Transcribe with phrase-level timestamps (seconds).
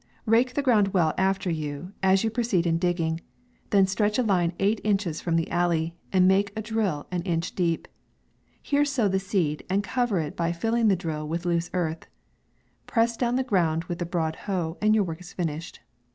[0.25, 3.21] Rake the ground well after you as you proceed in digging;
[3.69, 7.53] then stretch a line eight inches from the alley, and make a drill an inch
[7.53, 7.87] deep;
[8.63, 12.07] here sow the seed, and cover it by filling the drill with loose earth;
[12.87, 15.81] press down the ground with the broad hoe, and your work is finished.